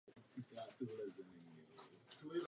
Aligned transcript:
Myslím 0.35 0.43
to 0.43 0.55
vážně. 0.55 2.39